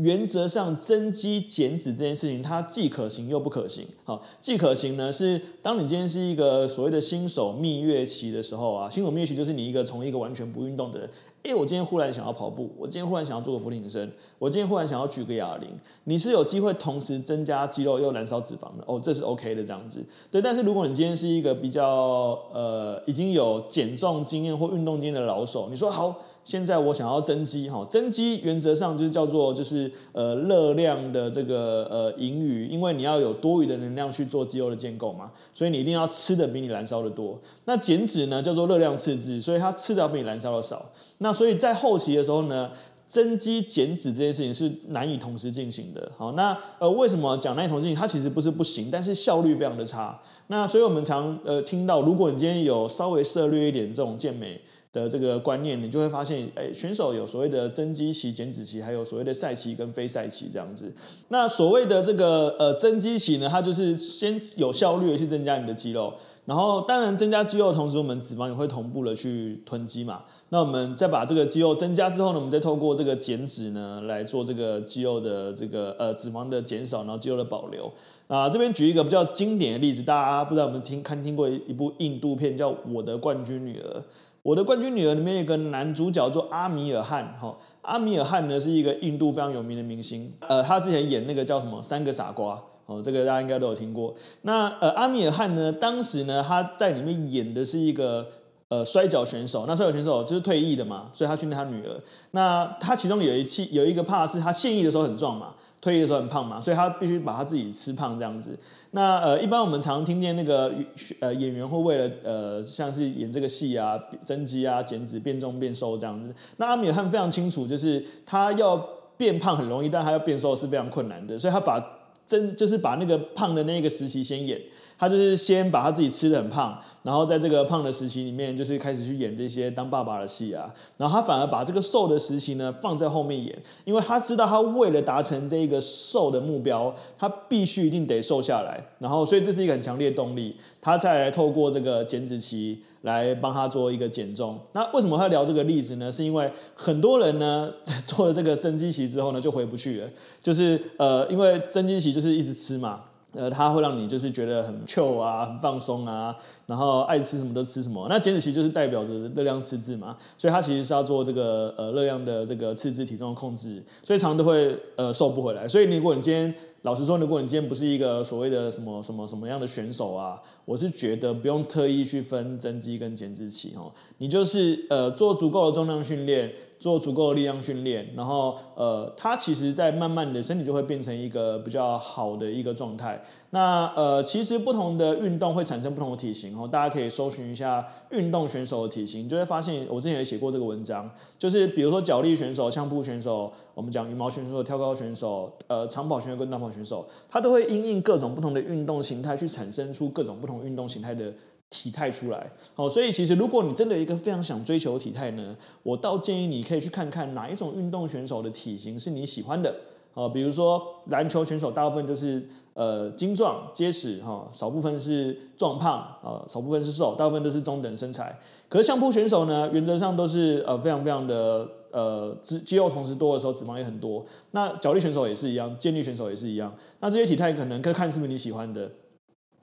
[0.00, 3.86] 原则上增肌减脂这件事情，它既可行又不可行。
[4.02, 11.08] 好，既可行呢是当你今天是一个所谓的新手蜜月期的时候啊，新手蜜月期就是你一个从一个完全不运动的人。
[11.42, 15.68] 哎，我今天忽然想要跑步，我今天忽然想要做个俯卧撑，我今天忽然想要举个哑铃，
[16.04, 20.04] 你是有机会同时增加肌肉又燃烧脂肪的哦，这是 OK 的这样子。
[20.30, 26.16] 对，但是如果你今天是一个比较呃已经有减重经验或运动经验的老手，你说好。
[26.44, 37.38] 现在我想要增肌，哈，增肌原则上就是叫做就是呃热量的这个呃盈余，因为你要有多余的能量去做肌肉的建构嘛，所以你一定要吃的比你燃烧的多。
[37.64, 40.84] 那减脂呢叫做热量赤字，所以它吃的要比你燃烧的少。
[41.18, 42.70] 那所以在后期的时候呢，
[43.06, 46.10] 增肌减脂这件事情是难以同时进行的。
[46.18, 48.00] 好，那呃为什么讲难以同时进行？
[48.00, 50.20] 它其实不是不行，但是效率非常的差。
[50.48, 54.60] 那所以我们常呃听到，如果你今天有稍微涉猎一点这种健美。
[54.92, 60.92] 的这个观念，你就会发现，哎，选手有所谓的增肌期、减脂期，还有所谓的赛期跟非赛期这样子。
[61.28, 66.12] 那所谓的这个呃增肌期呢，它就是先有效率的去增加你的肌肉。
[66.44, 70.24] 然后当然增加肌肉的同时，我们脂肪也会同步的去囤积嘛。
[70.48, 77.90] 那我们再把这个肌肉增加之后呢，我们再透过这个减脂呢来做这个肌肉的这个呃脂肪的减少，然后肌肉的保留。
[78.26, 83.98] 啊，这边举一个比较经典的例子，大家不知道有没有听看听过一部印度片叫《我的冠军女儿》。
[84.42, 92.54] 《我的冠军女儿》里面有一个男主角做阿米尔汗，哈，阿米尔汗呢是一个印度非常有名的明星，呃，他之前演那个叫什么《三个傻瓜》。
[92.86, 94.12] 哦，这个大家应该都有听过。
[94.42, 98.26] 那呃，阿米尔汗呢，当时呢，他在里面演的是一个
[98.68, 99.64] 呃摔跤选手。
[99.68, 102.00] 那摔跤选手就是退役的嘛，所以他训练他女儿。
[102.32, 108.56] 那他其中有一期有一个 part 是他现役的时候很壮嘛，退役的时候很胖嘛，所以他必须把他自己吃胖这样子。
[108.92, 110.72] 那呃，一般我们常听见那个
[111.18, 116.32] 呃演员会为了呃像是演这个戏啊，增肌啊、减脂、变重、变瘦这样子。
[116.58, 118.76] 那阿米尔汗非常清楚，就是他要
[119.16, 121.84] 变胖很容易，但他要变瘦是非常困难的，所以他把
[122.24, 124.60] 真就是把那个胖的那个时期先演，
[124.98, 142.82] 他就是先把他自己吃的很胖，然后在这个胖的时期里面，就是开始去演这些当爸爸的戏啊，然后他反而把这个瘦的时期呢放在后面演，因为他知道他为了达成这一个瘦的目标，他必须一定得瘦下来，然后所以这是一个很强烈的动力，他才来透过这个减脂期。
[143.02, 144.56] 来帮他做一个减重。
[144.74, 146.12] 那为什么他聊这个例子呢？
[146.12, 147.68] 是因为很多人呢
[148.06, 150.08] 做了这个增肌期之后呢就回不去了，
[150.40, 153.00] 就是呃因为增肌期就是一直吃嘛，
[153.32, 158.06] 呃它会让你就是觉得很 chill 啊，很放松啊，然后爱吃什么都吃什么。
[158.08, 165.66] 那减脂期就是代表着热量赤字嘛，所以它其实是要做这个呃热量的这个赤字体重的控制，所以常常都会呃瘦不回来。
[165.66, 176.52] 所以如果你今天老实说，如果你今天不是一个所谓的什么什么什么样的选手啊，我是觉得不用特意去分增肌跟减脂期哦，你就是呃做足够的重量训练。
[176.82, 183.22] 做足够的力量训练，然后呃，它其实在慢慢的身体就会变成一个比较好的一个状态。
[183.50, 201.32] 那呃，其实不同的运动会产生不同的体型哦，大家可以搜寻一下运动选手的体型，就会发现我之前也写过这个文章，就是比如说脚力选手、相扑选手，我们讲羽毛选手、跳高选手、呃长跑选手跟短跑选手，它都会因应各种不同的运动形态去产生出各种不同运动形态的。
[201.72, 209.74] 体态出来，好，所以其实如果你真的一个非常想追求体态呢，我倒建议你可以去看看哪一种运动选手的体型是你喜欢的，
[210.12, 218.38] 啊，比如说篮球选手大部分都是呃精壮结实哈，少部分是壮胖啊，少部分是瘦，大部分都是中等身材。
[218.68, 224.22] 可是相扑选手呢，原则上都是呃非常非常的呃肌肌肉同时多的时候脂肪也很多。
[224.50, 226.74] 那角力选手也是一样，健力选手也是一样。
[227.00, 228.90] 那这些体态可能可看是不是你喜欢的。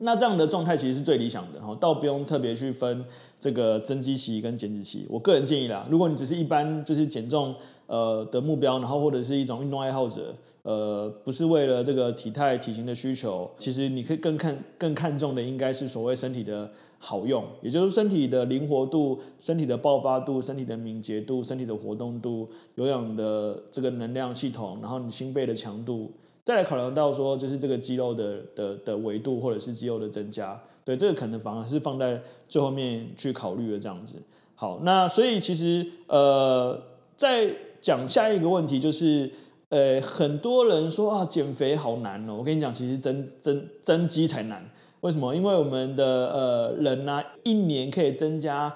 [0.01, 3.03] 那这样的状态其实是最理想的哈，倒不用特别去分
[3.37, 5.05] 这个增肌期跟减脂期。
[5.09, 7.53] 我个人建议啦，如果你只是一般就是减重
[7.85, 26.09] 呃的目标，然后或者是一种运动爱好者，呃，不是为了这个体态体型的需求，其实你可以更看更看重的应该是所谓身体的好用，也就是身体的灵活度、身体的爆发度、身体的敏捷度、身体的活动度、有氧的这个能量系统，然后你心肺的强度。
[26.43, 34.17] 再来考量到说，就是这个肌肉的的的维度，或者是肌肉的增加，对，这个可能反而是放在最后面去考虑的这样子。
[34.55, 36.81] 好，那所以其实呃，
[37.15, 37.49] 在
[37.79, 39.29] 讲下一个问题就是，
[39.69, 42.35] 呃，很多人说啊，减肥好难哦。
[42.39, 44.69] 我跟你讲，其实增增增肌才难。
[45.01, 45.33] 为什么？
[45.35, 48.75] 因为我们的呃人呢、一年可以增加。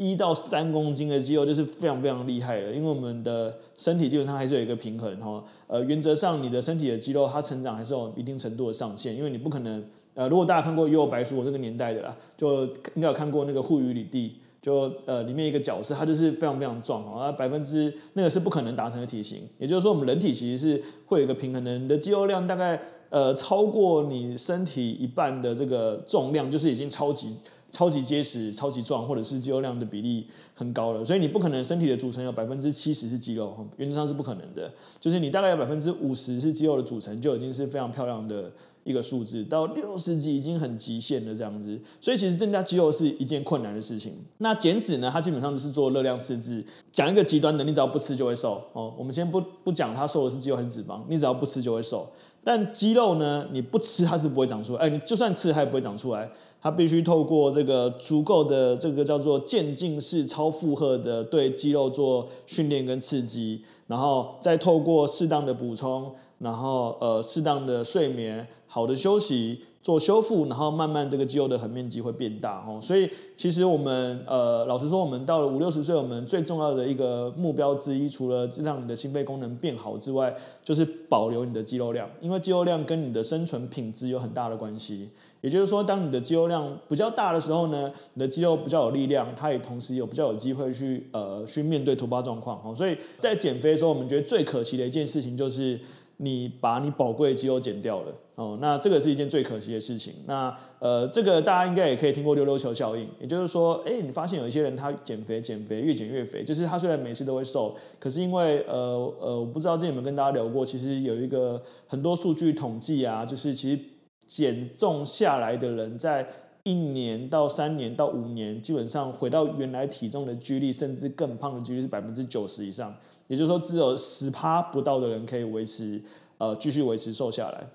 [0.00, 5.44] 一到三公斤的肌肉就是非常非常厉害的，因为我们的身体基本上还是有一个平衡哈。
[5.66, 9.84] 呃，原则上你的身体的肌肉它成长还是有一定程度的上限，因为你不可能
[10.14, 19.46] 呃，如果大家看过《幽白书》我这个年代的啦，就应该有看过那个户愚吕弟，就呃里面一个角色，他就是非常非常壮啊，百分之那个是不可能达成的体型。
[19.58, 27.36] 也就是说，我们人体其实是会有一个平衡的，你的肌肉量大概呃超过你身体一半的这个重量，就是已经超级。
[27.70, 34.70] 超级结实、超级壮，或者是肌肉量的比例很高了，所以你不可能身体的组成有百分之七十是肌肉，原则上是不可能的。
[35.00, 38.50] 就是你大概有百分之五十是肌肉的组成，就已经是非常漂亮的
[38.84, 39.44] 一个数字。
[39.44, 41.78] 到六十几已经很极限了，这样子。
[42.00, 44.12] 所以其实增加肌肉是一件困难的事情。
[44.38, 45.08] 那减脂呢？
[45.12, 46.64] 它基本上就是做热量赤字。
[46.90, 48.92] 讲一个极端的，你只要不吃就会瘦哦。
[48.98, 52.10] 我们先不不讲它瘦的是肌肉还是脂肪，你只要不吃就会瘦。
[52.42, 53.46] 但肌肉呢？
[53.52, 54.80] 你不吃它是不会长出来。
[54.80, 56.30] 哎，你就算吃它也不会长出来。
[56.62, 69.60] 它必须透过这个足够的这个叫做渐进式超负荷的对肌肉做训练跟刺激，然后再透过适当的补充，然后呃适当的睡眠，好的休息。
[69.82, 85.08] 做修复，然后慢慢这个肌肉的横面积会变大哦，所以其实我们呃老实说，我们到了五六十岁，我们最重要的一个目标之一，除了让你的心肺功能变好之外，就是保留你的肌肉量，因为肌肉量跟你的生存品质有很大的关系。
[85.40, 92.74] 也就是说，当你的肌肉量比较大的时候呢，你的肌肉比较有力量，它也同时有比较有机会去呃去面对突发状况哦。
[92.74, 95.80] 所以在减肥的时候，我们觉得最可惜的一件事情就是。
[96.22, 100.12] 你把你宝贵的肌肉减掉了哦，那这个是一件最可惜的事情。
[100.26, 113.82] 那呃，这个大家应该也可以听过溜溜球效应，也就是说，哎，你发现有一些人他减肥减肥越减越肥，就是他虽然每次都会瘦，可是因为呃呃，我不知道之前有没有跟大家聊过，其实有一个很多数据统计啊，就是其实
[114.26, 116.26] 减重下来的人在
[116.62, 122.94] 一年到三年到五年，基本上回到原来体重的几率，甚至更胖的几率是百分之九十以上。
[123.28, 126.02] 也就是说，只有十趴不到的人可以维持，
[126.38, 127.66] 呃，继续维持瘦下来。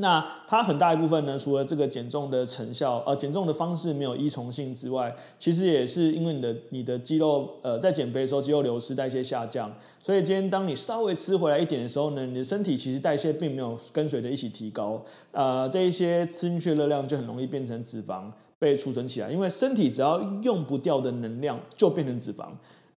[0.00, 9.72] 那它很大一部分呢，除了这个减重的成效，呃，减重的方式没有依从性之外，其实也是因为你的你的肌肉，呃，在减肥的时候肌肉流失、代谢下降。
[10.02, 15.00] 所以今天当你稍微吃回来一点的时候呢，你的身体其实代谢并没有跟随着一起提高，
[15.32, 18.24] 呃，这一些吃进去的热量就很容易变成脂肪
[18.58, 22.46] 被储存起来，因为身体只要用不掉的能量就变成脂肪。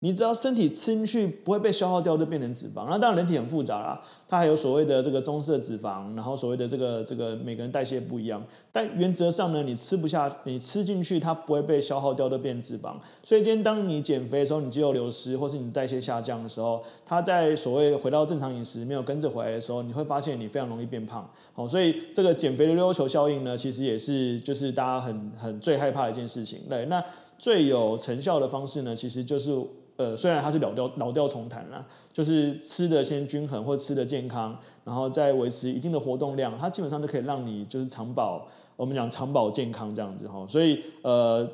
[0.04, 2.88] 你只要身体吃进去不会被消耗掉，就变成脂肪。
[2.89, 8.45] 那当然人体很复杂啦，它还有所谓的这个棕色脂肪，然后所谓的这个这个每个人代谢不一样。
[8.70, 12.95] 但原则上呢，你吃不下，你吃进去它不会被消耗掉，就变脂肪。
[13.24, 21.26] 所以今天当你减肥的时候，你肌肉流失或是你代谢下降的时候，它在所谓回到正常饮食没有跟着回来的时候，你会发现你非常容易变胖。
[21.54, 26.60] 好，所以这个减肥的溜溜球效应呢，其实也是就是大家很很最害怕的一件事情。
[26.70, 27.01] 对，那
[27.39, 29.49] 最有成效的方式呢，其实就是。
[29.96, 40.44] 呃，虽然它是老调老调重弹啦，就是吃的先均衡或吃的健康，然后再维持一定的活动量，它基本上都可以让你就是长保，我们讲长保健康这样子哈。
[40.48, 41.48] 所以呃，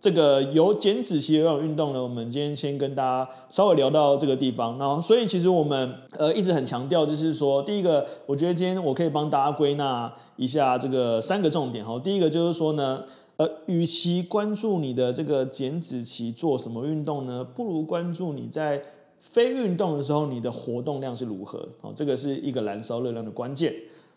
[0.00, 4.78] 这个有减脂期的有氧运动呢，我们今天先跟大家稍微聊到这个地方。
[4.78, 12.00] 然后，所以其实我们呃一直很强调，就是说，第一个，我觉得今天我可以帮大家归纳一下这个三个重点哈。
[12.02, 13.04] 第一个就是说呢。
[13.38, 18.82] 呃，与其关注你的这个减脂期做什么运动呢，不如关注你在
[19.20, 21.60] 非运动的时候你的活动量是如何。
[21.80, 23.72] 哦，这个是一个燃烧热量的关键。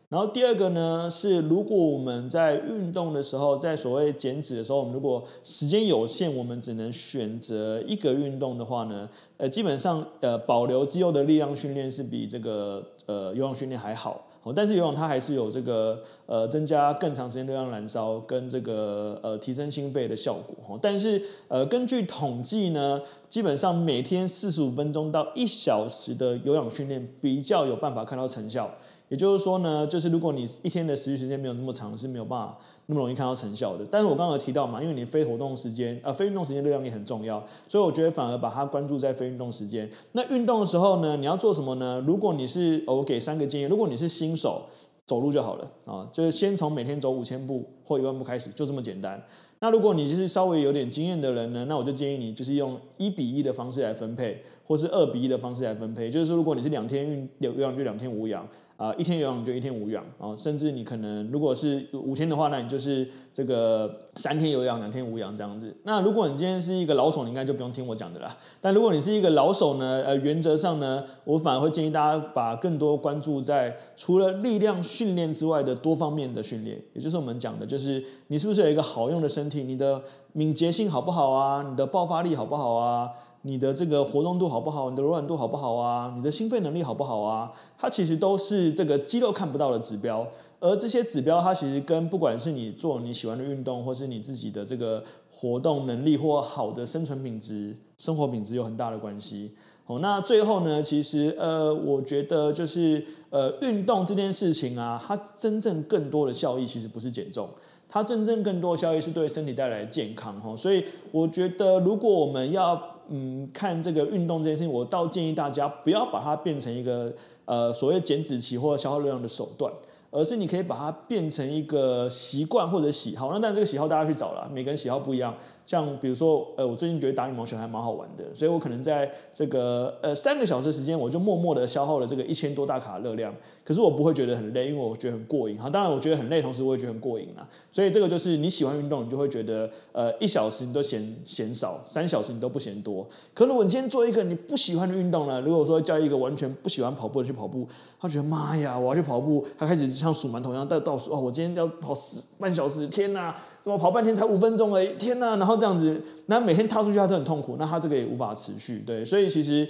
[0.09, 9.07] 然后第二个呢，是如果我们在运动的时候，在所谓减脂的时候，我们如果时间有限，我们只能选择一个运动的话呢，
[9.37, 14.25] 呃，基本上呃，保留肌肉的力量训练是比这个呃有氧训练还好。
[14.43, 20.77] 哦但是游泳它还是有这个呃增加更长时间热量燃烧跟这个呃提升心肺的效果。
[20.81, 28.69] 但是呃根据统计呢，基本上每天四十五分钟到一小时的有氧训练比较有办法看到成效。
[29.11, 33.85] 也就是说呢，就是如果你一天的持续时间没有那么长，是没有办法那么容易看到成效的。
[33.91, 39.89] 但是我刚刚提到嘛，因为你非活动时间，呃，非运动时间热量也很重要，所以我觉得反而把它关注在非运动时间。
[40.13, 42.01] 那运动的时候呢，你要做什么呢？
[42.07, 44.61] 如果你是，我给三个建议，如果你是新手，
[45.05, 49.21] 走路就好了啊，就是先从每天走五千步或一万步开始，就这么简单。
[49.59, 56.09] 那如果你就是稍微有点经验的人呢，那我就建议你就是用一比一的方式来分配，或是二比一的方式来分配。
[56.09, 58.47] 就是说，如果你是两天运有氧，就两天无氧。
[58.81, 65.71] 啊，一天有氧就一天无氧啊，甚至你可能如果是五天的话，那你就是这个三天有氧，两天无氧这样子。
[65.83, 68.35] 那如果你今天是一个老手，你应该就不用听我讲的啦。
[68.59, 80.01] 但如果你是一个老手呢，呃，原则上呢，我反而会建议大家把更多关注在除了力量训练之外的多方面的训练，也就是我们讲的，就是你是不是有一个好用的身体，你的
[80.33, 83.11] 敏捷性好不好啊，你的爆发力好不好啊？
[83.43, 84.89] 你的这个活动度好不好？
[84.89, 86.13] 你的柔软度好不好啊？
[86.15, 87.51] 你的心肺能力好不好啊？
[87.77, 90.27] 它其实都是这个肌肉看不到的指标，
[90.59, 99.51] 而这些指标它其实跟不管是你做你喜欢的运动，或是你自己的这个活动能力或好的生存品质、生活品质有很大的关系。
[99.87, 107.49] 哦，那最后呢，其实呃，我觉得就是呃，运动这件事情啊，它真正更多的效益其实不是减重。
[107.89, 110.81] 它真正更多的效益是对身体带来健康哈，所以
[111.11, 117.13] 我觉得如果我们要嗯看这个运动这件事情，我倒建议大家不要把它变成一个
[117.45, 119.71] 呃所谓减脂期或者消耗热量的手段，
[120.09, 123.31] 而是你可以把它变成一个习惯或者喜好。
[123.33, 125.35] 那但这个喜好大家去找了，每个人喜好不一样。
[125.71, 133.33] 像比如说，呃，我最近觉得打羽毛球还蛮好玩的，所以我可能在这个呃三个小时时间，我就默默的消耗了这个一千多大卡热量。
[133.63, 135.57] 可是我不会觉得很累，因为我觉得很过瘾。
[135.57, 137.47] 哈，当然我觉得很累，同时我也觉得很过瘾啊。
[137.71, 143.07] 所以这个就是你喜欢运动，你就会觉得呃一小时你都嫌嫌少，三小时你都不嫌多。
[143.33, 145.39] 可如果你今天做一个你不喜欢的运动呢？
[145.39, 147.65] 如果说叫一个完全不喜欢跑步的去跑步，
[147.97, 153.33] 他觉得妈呀，我要去跑步，他开始像数馒头一样在倒数哦，我今天要跑十半小时，天哪！
[153.61, 154.93] 怎么跑半天才五分钟而已？
[154.97, 155.37] 天呐！
[155.37, 158.83] 然后这样子，那每天踏出去他都很痛苦，那他这个也无法持续。
[158.85, 159.67] 对，所以其实。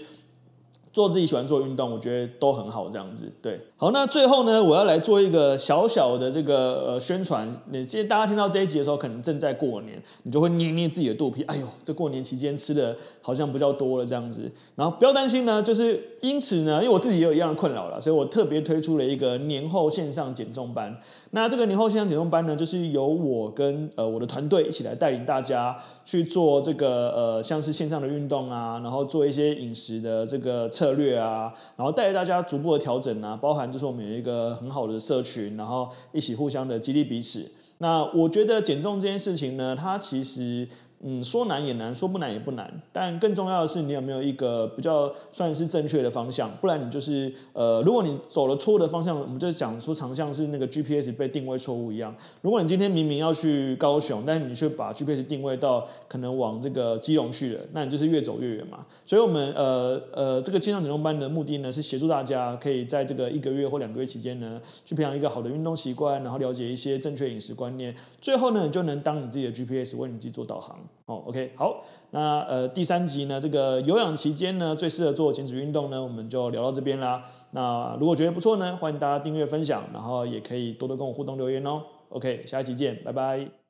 [0.94, 3.60] 做自己喜欢做运动，我觉得都很好，这样子对。
[3.78, 7.48] 好，那最后呢，我要来做一个小小的这个呃宣传。
[7.70, 11.44] 你现在大家听到这一集的时候，可能正在过年，你就会捏捏自己的肚皮。
[11.44, 14.52] 哎呦，这过年期间吃的好像比较多了这样子。
[14.76, 20.96] 然后不要担心呢，就是因此呢，因为我自己也有一样的困扰了，所以我特别推出了一个年后线上减重班。
[21.32, 30.70] 那这个年后线上减重班呢，就是由我跟呃我的团队一起来带领大家去做这个呃像是线上的运动啊，然后做一些饮食的这个。
[30.82, 37.52] 策略啊，然后带着大家逐步的调整啊，包含就是我们有一个很好的社群，然后一起互相的激励彼此。
[37.78, 40.68] 那我觉得减重这件事情呢，它其实。
[41.04, 52.16] 嗯，说难也难，说不难也不难，但更重要的是你有没有一个比较算是正确的方向，不然你就是呃，如果你走了错的方向，我们就讲说常像是那个 GPS 被定位错误一样。
[52.42, 58.86] 如果你今天明明要去高雄，但是你却把 GPS 定位到可能往这个基隆去了，那你就是越走越远嘛。
[59.04, 70.78] 所以，我们呃呃，这个线上减重班的目的呢，是协助大家可以在这个一个月或两个月期间呢，去培养一个好的运动习惯，然后了解一些正确饮食观念，最后呢，你就能当你自己的 GPS，为你自己做导航。
[71.06, 77.24] 哦，OK，好，那呃第三集呢，这个有氧期间呢，最适合做减脂运动呢，我们就聊到这边啦。
[77.52, 81.82] 那如果觉得不错呢，欢迎大家订阅分享，然后也可以多多跟我互动留言哦。
[82.10, 83.61] OK，下一期见，拜拜。